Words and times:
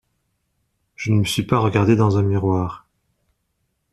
Je 0.95 1.11
ne 1.11 1.19
me 1.19 1.25
suis 1.25 1.43
pas 1.45 1.59
regardé 1.59 1.95
dans 1.95 2.17
un 2.17 2.23
miroir 2.23 2.87